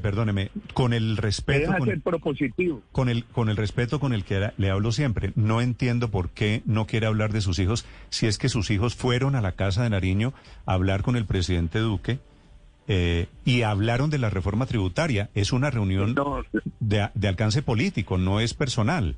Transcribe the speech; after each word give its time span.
Perdóneme, 0.00 0.50
con 0.74 0.92
el 0.92 1.16
respeto 1.16 1.72
con, 1.76 2.00
propositivo. 2.00 2.82
con 2.92 3.08
el 3.08 3.24
con 3.24 3.48
el 3.48 3.56
respeto 3.56 4.00
con 4.00 4.12
el 4.12 4.24
que 4.24 4.50
le 4.56 4.70
hablo 4.70 4.92
siempre, 4.92 5.32
no 5.36 5.60
entiendo 5.60 6.10
por 6.10 6.30
qué 6.30 6.62
no 6.64 6.86
quiere 6.86 7.06
hablar 7.06 7.32
de 7.32 7.40
sus 7.40 7.58
hijos 7.58 7.84
si 8.10 8.26
es 8.26 8.38
que 8.38 8.48
sus 8.48 8.70
hijos 8.70 8.94
fueron 8.94 9.34
a 9.34 9.40
la 9.40 9.52
casa 9.52 9.82
de 9.82 9.90
Nariño 9.90 10.32
a 10.66 10.74
hablar 10.74 11.02
con 11.02 11.16
el 11.16 11.26
presidente 11.26 11.78
Duque 11.78 12.18
eh, 12.88 13.26
y 13.44 13.62
hablaron 13.62 14.10
de 14.10 14.18
la 14.18 14.30
reforma 14.30 14.66
tributaria. 14.66 15.30
Es 15.34 15.52
una 15.52 15.70
reunión 15.70 16.14
No, 16.14 16.42
de, 16.80 17.08
de 17.14 17.28
alcance 17.28 17.62
político, 17.62 18.18
no 18.18 18.40
es 18.40 18.54
personal. 18.54 19.16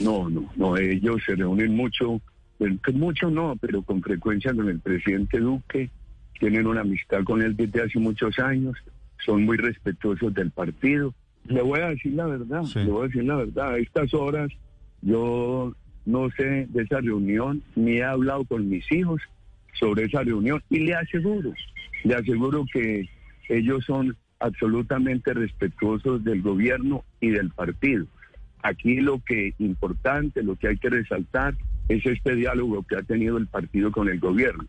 no, 0.00 0.28
no, 0.30 0.50
no, 0.56 0.76
ellos 0.76 1.16
se 1.26 1.34
reúnen 1.34 1.74
mucho, 1.74 2.20
que 2.58 2.92
mucho 2.92 3.30
no, 3.30 3.56
pero 3.60 3.82
con 3.82 4.02
frecuencia 4.02 4.54
con 4.54 4.68
el 4.68 4.80
presidente 4.80 5.38
Duque, 5.40 5.90
tienen 6.38 6.66
una 6.66 6.82
amistad 6.82 7.24
con 7.24 7.40
él 7.42 7.56
desde 7.56 7.82
hace 7.82 7.98
muchos 7.98 8.38
años, 8.38 8.76
son 9.24 9.44
muy 9.44 9.56
respetuosos 9.56 10.32
del 10.34 10.50
partido. 10.50 11.14
Le 11.44 11.62
voy 11.62 11.80
a 11.80 11.90
decir 11.90 12.12
la 12.14 12.26
verdad, 12.26 12.64
Sí. 12.64 12.80
le 12.80 12.90
voy 12.90 13.04
a 13.04 13.06
decir 13.08 13.24
la 13.24 13.36
verdad, 13.36 13.74
a 13.74 13.78
estas 13.78 14.12
horas 14.14 14.50
yo 15.02 15.74
no 16.04 16.30
sé 16.36 16.66
de 16.68 16.82
esa 16.82 17.00
reunión, 17.00 17.62
ni 17.74 17.98
he 17.98 18.04
hablado 18.04 18.44
con 18.44 18.68
mis 18.68 18.90
hijos 18.92 19.20
sobre 19.78 20.04
esa 20.04 20.22
reunión 20.22 20.62
y 20.70 20.80
le 20.80 20.94
aseguro, 20.94 21.52
le 22.04 22.14
aseguro 22.14 22.64
que 22.72 23.08
ellos 23.48 23.84
son 23.84 24.16
absolutamente 24.40 25.32
respetuosos 25.34 26.22
del 26.24 26.42
gobierno 26.42 27.04
y 27.20 27.30
del 27.30 27.50
partido. 27.50 28.06
Aquí 28.62 29.00
lo 29.00 29.20
que 29.24 29.54
importante, 29.58 30.42
lo 30.42 30.56
que 30.56 30.68
hay 30.68 30.76
que 30.78 30.90
resaltar 30.90 31.54
es 31.88 32.04
este 32.04 32.34
diálogo 32.34 32.82
que 32.82 32.96
ha 32.96 33.02
tenido 33.02 33.36
el 33.38 33.46
partido 33.46 33.92
con 33.92 34.08
el 34.08 34.18
gobierno. 34.18 34.64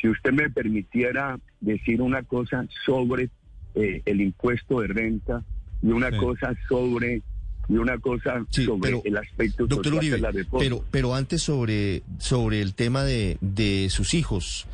Si 0.00 0.08
usted 0.08 0.32
me 0.32 0.50
permitiera 0.50 1.38
decir 1.60 2.00
una 2.02 2.22
cosa 2.22 2.66
sobre 2.84 3.30
eh, 3.74 4.02
el 4.04 4.20
impuesto 4.20 4.80
de 4.80 4.88
renta 4.88 5.42
y 5.82 5.88
una 5.88 6.10
Sí. 6.10 6.16
cosa 6.18 6.54
sobre 6.68 7.22
y 7.68 7.76
una 7.76 7.96
cosa 7.98 8.44
Sí, 8.50 8.64
sobre 8.64 8.90
pero, 8.90 9.02
el 9.04 9.16
aspecto 9.16 9.66
Doctor 9.66 9.84
social 9.84 9.96
Uribe, 9.98 10.16
de 10.16 10.22
la 10.22 10.30
reforma. 10.32 10.58
pero, 10.64 10.84
pero 10.90 11.14
antes 11.14 11.42
sobre, 11.42 12.02
sobre 12.18 12.60
el 12.60 12.74
tema 12.74 13.04
de, 13.04 13.38
de 13.40 13.88
sus 13.90 14.14
hijos, 14.14 14.66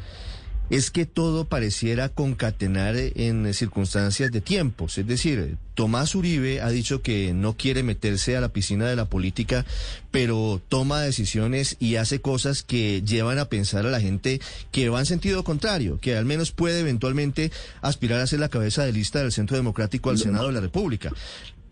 es 0.70 0.90
que 0.90 1.06
todo 1.06 1.46
pareciera 1.46 2.08
concatenar 2.08 2.94
en 2.96 3.52
circunstancias 3.54 4.30
de 4.30 4.40
tiempos. 4.40 4.98
Es 4.98 5.06
decir, 5.06 5.56
Tomás 5.74 6.14
Uribe 6.14 6.60
ha 6.60 6.68
dicho 6.70 7.02
que 7.02 7.32
no 7.32 7.56
quiere 7.56 7.82
meterse 7.82 8.36
a 8.36 8.40
la 8.40 8.48
piscina 8.50 8.86
de 8.86 8.96
la 8.96 9.06
política, 9.06 9.64
pero 10.10 10.60
toma 10.68 11.00
decisiones 11.00 11.76
y 11.78 11.96
hace 11.96 12.20
cosas 12.20 12.62
que 12.62 13.02
llevan 13.02 13.38
a 13.38 13.46
pensar 13.46 13.86
a 13.86 13.90
la 13.90 14.00
gente 14.00 14.40
que 14.72 14.88
va 14.88 15.00
en 15.00 15.06
sentido 15.06 15.44
contrario, 15.44 15.98
que 16.00 16.16
al 16.16 16.24
menos 16.24 16.52
puede 16.52 16.80
eventualmente 16.80 17.52
aspirar 17.80 18.20
a 18.20 18.26
ser 18.26 18.40
la 18.40 18.48
cabeza 18.48 18.84
de 18.84 18.92
lista 18.92 19.20
del 19.20 19.32
Centro 19.32 19.56
Democrático 19.56 20.10
al 20.10 20.18
Senado 20.18 20.48
de 20.48 20.54
la 20.54 20.60
República. 20.60 21.12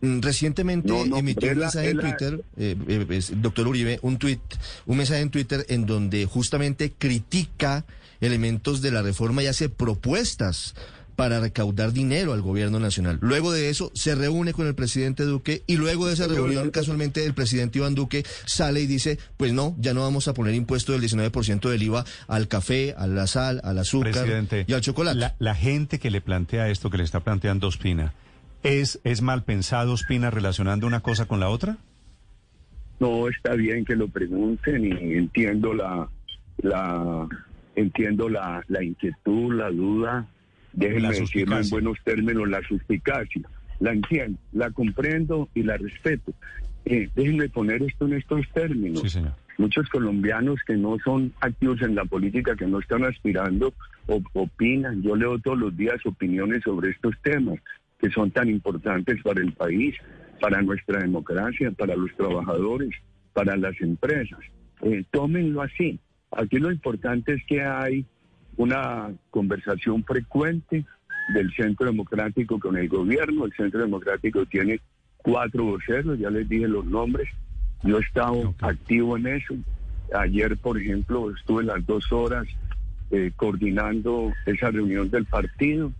Mm, 0.00 0.20
Recientemente 0.20 0.88
No, 0.88 1.06
no, 1.06 1.18
emitió 1.18 1.50
un 1.52 1.58
la- 1.60 1.66
mensaje 1.66 1.90
en 1.90 1.98
Twitter, 2.00 2.44
eh, 2.56 2.76
eh, 2.88 3.20
doctor 3.36 3.66
Uribe, 3.68 3.98
un 4.02 4.18
tweet, 4.18 4.40
un 4.86 4.96
mensaje 4.98 5.20
en 5.22 5.30
Twitter 5.30 5.64
en 5.68 5.86
donde 5.86 6.26
justamente 6.26 6.92
critica 6.92 7.84
elementos 8.20 8.82
de 8.82 8.90
la 8.90 9.02
reforma 9.02 9.42
y 9.42 9.46
hace 9.46 9.68
propuestas 9.68 10.74
para 11.16 11.40
recaudar 11.40 11.94
dinero 11.94 12.34
al 12.34 12.42
gobierno 12.42 12.78
nacional. 12.78 13.18
Luego 13.22 13.50
de 13.50 13.70
eso 13.70 13.90
se 13.94 14.14
reúne 14.14 14.52
con 14.52 14.66
el 14.66 14.74
presidente 14.74 15.22
Duque 15.24 15.62
y 15.66 15.76
luego 15.76 16.06
de 16.06 16.12
esa 16.12 16.26
reunión 16.26 16.70
casualmente 16.70 17.24
el 17.24 17.32
presidente 17.32 17.78
Iván 17.78 17.94
Duque 17.94 18.22
sale 18.44 18.82
y 18.82 18.86
dice, 18.86 19.18
pues 19.38 19.54
no, 19.54 19.74
ya 19.78 19.94
no 19.94 20.02
vamos 20.02 20.28
a 20.28 20.34
poner 20.34 20.54
impuesto 20.54 20.92
del 20.92 21.00
19% 21.00 21.70
del 21.70 21.82
IVA 21.82 22.04
al 22.28 22.48
café, 22.48 22.94
a 22.98 23.06
la 23.06 23.26
sal, 23.26 23.62
al 23.64 23.78
azúcar 23.78 24.12
Presidente, 24.12 24.66
y 24.68 24.74
al 24.74 24.82
chocolate. 24.82 25.18
La, 25.18 25.34
la 25.38 25.54
gente 25.54 25.98
que 25.98 26.10
le 26.10 26.20
plantea 26.20 26.68
esto 26.68 26.90
que 26.90 26.98
le 26.98 27.04
está 27.04 27.20
planteando 27.20 27.66
Ospina, 27.66 28.12
¿es, 28.66 29.00
¿es 29.04 29.22
mal 29.22 29.44
pensado 29.44 29.92
Ospina 29.92 30.30
relacionando 30.30 30.86
una 30.86 31.00
cosa 31.00 31.26
con 31.26 31.40
la 31.40 31.48
otra? 31.48 31.76
No 33.00 33.28
está 33.28 33.54
bien 33.54 33.84
que 33.84 33.94
lo 33.96 34.08
pregunten 34.08 34.84
y 34.86 35.14
entiendo 35.14 35.74
la, 35.74 36.08
la 36.58 37.28
entiendo 37.74 38.28
la, 38.28 38.64
la 38.68 38.82
inquietud, 38.82 39.52
la 39.54 39.70
duda, 39.70 40.26
déjenme 40.72 41.08
decirlo 41.08 41.58
en 41.60 41.68
buenos 41.70 41.98
términos, 42.04 42.48
la 42.48 42.62
suspicacia. 42.66 43.42
La 43.80 43.92
entiendo, 43.92 44.38
la 44.52 44.70
comprendo 44.70 45.50
y 45.54 45.62
la 45.62 45.76
respeto. 45.76 46.32
Eh, 46.86 47.10
déjenme 47.14 47.50
poner 47.50 47.82
esto 47.82 48.06
en 48.06 48.14
estos 48.14 48.40
términos. 48.54 49.02
Sí, 49.02 49.10
señor. 49.10 49.34
Muchos 49.58 49.86
colombianos 49.90 50.58
que 50.66 50.76
no 50.76 50.96
son 51.04 51.32
activos 51.40 51.82
en 51.82 51.94
la 51.94 52.04
política, 52.06 52.56
que 52.56 52.66
no 52.66 52.78
están 52.78 53.04
aspirando, 53.04 53.74
op- 54.06 54.26
opinan. 54.34 55.02
Yo 55.02 55.14
leo 55.16 55.38
todos 55.38 55.58
los 55.58 55.76
días 55.76 55.96
opiniones 56.06 56.62
sobre 56.64 56.90
estos 56.90 57.14
temas 57.22 57.58
que 57.98 58.10
son 58.10 58.30
tan 58.30 58.48
importantes 58.48 59.22
para 59.22 59.40
el 59.40 59.52
país, 59.52 59.94
para 60.40 60.62
nuestra 60.62 61.00
democracia, 61.00 61.70
para 61.70 61.96
los 61.96 62.14
trabajadores, 62.16 62.90
para 63.32 63.56
las 63.56 63.80
empresas. 63.80 64.40
Eh, 64.82 65.04
tómenlo 65.10 65.62
así. 65.62 65.98
Aquí 66.30 66.58
lo 66.58 66.70
importante 66.70 67.34
es 67.34 67.42
que 67.46 67.62
hay 67.62 68.04
una 68.56 69.12
conversación 69.30 70.04
frecuente 70.04 70.84
del 71.34 71.52
Centro 71.54 71.86
Democrático 71.86 72.58
con 72.58 72.76
el 72.76 72.88
gobierno. 72.88 73.44
El 73.44 73.52
Centro 73.52 73.80
Democrático 73.80 74.44
tiene 74.46 74.80
cuatro 75.18 75.64
voceros, 75.64 76.18
ya 76.18 76.30
les 76.30 76.48
dije 76.48 76.68
los 76.68 76.84
nombres. 76.84 77.28
Yo 77.82 77.98
he 77.98 78.00
estado 78.00 78.54
activo 78.60 79.16
en 79.16 79.26
eso. 79.26 79.54
Ayer, 80.14 80.56
por 80.56 80.80
ejemplo, 80.80 81.30
estuve 81.34 81.64
las 81.64 81.84
dos 81.86 82.10
horas 82.12 82.46
eh, 83.10 83.32
coordinando 83.36 84.32
esa 84.46 84.70
reunión 84.70 85.10
del 85.10 85.24
partido. 85.26 85.92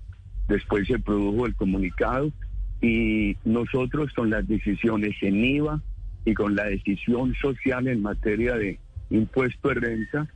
Después 0.49 0.87
se 0.87 0.99
produjo 0.99 1.47
el 1.47 1.55
comunicado 1.55 2.33
y 2.81 3.37
nosotros 3.45 4.13
con 4.15 4.31
las 4.31 4.47
decisiones 4.47 5.17
en 5.23 5.45
IVA 5.45 5.83
y 6.25 6.35
con 6.35 6.55
la 6.55 6.65
decisión 6.65 7.35
social 7.35 7.89
en 7.89 8.03
materia 8.03 8.55
de 8.57 8.79
impuesto 9.11 9.69
de 9.69 9.75
renta, 9.75 10.29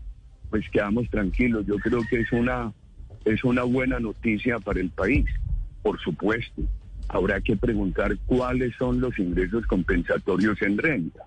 pues 0.49 0.69
quedamos 0.71 1.09
tranquilos. 1.11 1.67
Yo 1.67 1.77
creo 1.77 2.01
que 2.09 2.21
es 2.21 2.33
una 2.33 2.73
es 3.25 3.45
una 3.45 3.65
buena 3.65 4.01
noticia 4.01 4.59
para 4.59 4.81
el 4.81 4.91
país. 4.91 5.27
Por 5.83 6.01
supuesto, 6.01 6.63
habrá 7.09 7.41
que 7.41 7.57
preguntar 7.57 8.17
cuáles 8.27 8.75
son 8.77 9.01
los 9.01 9.19
ingresos 9.19 9.67
compensatorios 9.67 10.61
en 10.63 10.79
renta. 10.79 11.25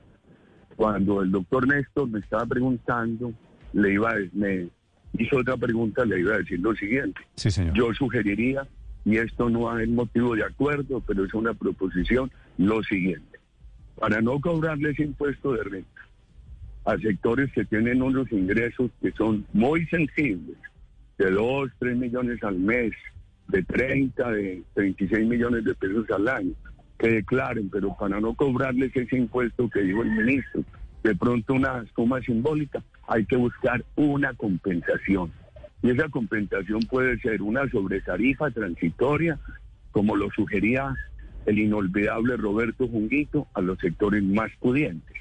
Cuando 0.75 1.21
el 1.21 1.31
doctor 1.31 1.67
Néstor 1.67 2.09
me 2.09 2.19
estaba 2.19 2.45
preguntando, 2.45 3.33
le 3.73 3.93
iba 3.93 4.11
a, 4.11 4.15
me 4.33 4.69
hizo 5.17 5.37
otra 5.37 5.57
pregunta, 5.57 6.05
le 6.05 6.19
iba 6.19 6.35
a 6.35 6.39
decir 6.39 6.59
lo 6.59 6.75
siguiente. 6.75 7.21
Sí, 7.35 7.51
señor. 7.51 7.75
Yo 7.75 7.93
sugeriría, 7.93 8.67
y 9.05 9.17
esto 9.17 9.49
no 9.49 9.77
es 9.77 9.89
motivo 9.89 10.35
de 10.35 10.43
acuerdo, 10.43 11.01
pero 11.01 11.25
es 11.25 11.33
una 11.33 11.53
proposición, 11.53 12.31
lo 12.57 12.81
siguiente. 12.83 13.39
Para 13.99 14.21
no 14.21 14.39
cobrarles 14.39 14.99
impuesto 14.99 15.53
de 15.53 15.63
renta 15.63 16.01
a 16.85 16.97
sectores 16.97 17.51
que 17.53 17.63
tienen 17.65 18.01
unos 18.01 18.31
ingresos 18.31 18.91
que 19.01 19.11
son 19.11 19.45
muy 19.53 19.85
sensibles, 19.87 20.57
de 21.17 21.31
2, 21.31 21.71
3 21.79 21.97
millones 21.97 22.43
al 22.43 22.59
mes, 22.59 22.91
de 23.47 23.63
30, 23.63 24.31
de 24.31 24.63
36 24.73 25.27
millones 25.27 25.63
de 25.63 25.75
pesos 25.75 26.09
al 26.09 26.27
año, 26.27 26.53
que 26.97 27.07
declaren, 27.07 27.69
pero 27.69 27.95
para 27.97 28.19
no 28.19 28.33
cobrarles 28.33 28.95
ese 28.95 29.17
impuesto 29.17 29.69
que 29.69 29.81
dijo 29.81 30.01
el 30.01 30.11
ministro, 30.11 30.63
de 31.03 31.15
pronto 31.15 31.53
una 31.53 31.85
suma 31.95 32.21
simbólica, 32.21 32.83
hay 33.07 33.25
que 33.25 33.35
buscar 33.35 33.83
una 33.95 34.33
compensación. 34.33 35.31
Y 35.81 35.91
esa 35.91 36.07
compensación 36.09 36.79
puede 36.89 37.19
ser 37.19 37.41
una 37.41 37.69
sobretarifa 37.69 38.51
transitoria, 38.51 39.39
como 39.91 40.15
lo 40.15 40.29
sugería 40.31 40.95
el 41.45 41.59
inolvidable 41.59 42.37
Roberto 42.37 42.87
Junguito, 42.87 43.47
a 43.53 43.61
los 43.61 43.77
sectores 43.79 44.23
más 44.23 44.49
pudientes. 44.59 45.17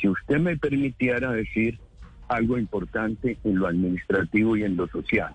Si 0.00 0.08
usted 0.08 0.38
me 0.38 0.56
permitiera 0.56 1.32
decir 1.32 1.78
algo 2.28 2.58
importante 2.58 3.38
en 3.42 3.58
lo 3.58 3.66
administrativo 3.66 4.56
y 4.56 4.62
en 4.62 4.76
lo 4.76 4.86
social. 4.88 5.34